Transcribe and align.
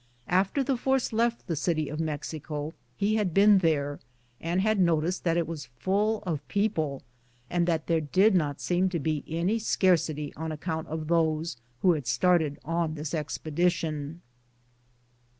After 0.29 0.63
the 0.63 0.77
force 0.77 1.13
left 1.13 1.45
the 1.45 1.55
City 1.55 1.87
of 1.87 1.99
Mexico, 1.99 2.73
he 2.97 3.17
had 3.17 3.35
been 3.35 3.59
there, 3.59 3.99
and 4.39 4.59
had 4.59 4.79
noticed 4.79 5.23
that 5.25 5.37
it 5.37 5.45
was 5.47 5.69
full 5.77 6.23
of 6.25 6.47
people 6.47 7.03
and 7.51 7.67
that 7.67 7.85
there 7.85 8.01
did 8.01 8.33
not 8.33 8.59
seem 8.59 8.89
to 8.89 8.99
be 8.99 9.23
any 9.27 9.59
scarc 9.59 10.09
ity 10.09 10.33
on 10.35 10.51
account 10.51 10.87
of 10.87 11.05
those 11.07 11.57
who 11.83 11.93
had 11.93 12.07
started 12.07 12.57
on 12.65 12.95
this 12.95 13.13
expedition. 13.13 14.23